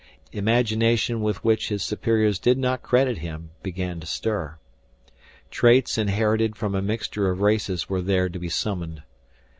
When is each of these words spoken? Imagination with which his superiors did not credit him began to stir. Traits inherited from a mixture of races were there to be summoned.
Imagination 0.31 1.21
with 1.21 1.43
which 1.43 1.67
his 1.69 1.83
superiors 1.83 2.39
did 2.39 2.57
not 2.57 2.81
credit 2.81 3.19
him 3.19 3.51
began 3.61 3.99
to 3.99 4.07
stir. 4.07 4.57
Traits 5.51 5.95
inherited 5.95 6.55
from 6.55 6.73
a 6.73 6.81
mixture 6.81 7.29
of 7.29 7.41
races 7.41 7.87
were 7.87 8.01
there 8.01 8.27
to 8.27 8.39
be 8.39 8.49
summoned. 8.49 9.03